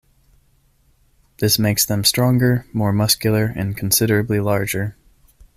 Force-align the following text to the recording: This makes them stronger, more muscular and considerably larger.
This 1.37 1.59
makes 1.59 1.85
them 1.85 2.03
stronger, 2.03 2.65
more 2.73 2.91
muscular 2.91 3.53
and 3.55 3.77
considerably 3.77 4.39
larger. 4.39 4.95